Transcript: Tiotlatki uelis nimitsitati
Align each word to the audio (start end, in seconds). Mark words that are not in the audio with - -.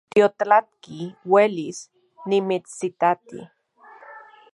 Tiotlatki 0.13 0.99
uelis 1.33 1.79
nimitsitati 2.29 3.39